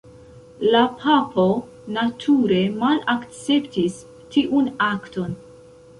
[0.75, 1.43] La papo
[1.99, 4.03] nature malakceptis
[4.37, 5.41] tiun akton.